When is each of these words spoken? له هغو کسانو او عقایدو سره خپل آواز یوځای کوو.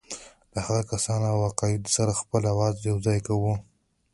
له 0.53 0.59
هغو 0.67 0.83
کسانو 0.91 1.25
او 1.33 1.39
عقایدو 1.49 1.93
سره 1.97 2.19
خپل 2.21 2.41
آواز 2.53 2.75
یوځای 2.89 3.19
کوو. 3.27 3.53